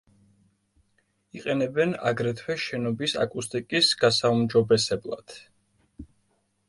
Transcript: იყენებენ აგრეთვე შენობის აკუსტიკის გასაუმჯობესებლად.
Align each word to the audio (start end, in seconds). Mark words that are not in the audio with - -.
იყენებენ 1.39 1.93
აგრეთვე 2.11 2.57
შენობის 2.65 3.15
აკუსტიკის 3.25 3.91
გასაუმჯობესებლად. 4.05 5.37